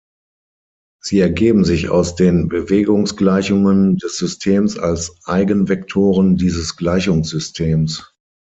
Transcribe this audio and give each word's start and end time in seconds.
Sie 1.03 1.19
ergeben 1.19 1.63
sich 1.63 1.89
aus 1.89 2.15
den 2.15 2.47
Bewegungsgleichungen 2.47 3.97
des 3.97 4.17
Systems 4.17 4.79
als 4.79 5.15
Eigenvektoren 5.27 6.37
dieses 6.37 6.75
Gleichungssystems. 6.75 8.11